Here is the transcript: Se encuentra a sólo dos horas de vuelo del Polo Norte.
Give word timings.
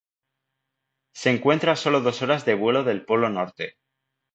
Se 1.13 1.29
encuentra 1.29 1.73
a 1.73 1.79
sólo 1.83 1.99
dos 2.01 2.23
horas 2.23 2.43
de 2.43 2.55
vuelo 2.55 2.83
del 2.83 3.05
Polo 3.05 3.29
Norte. 3.29 3.77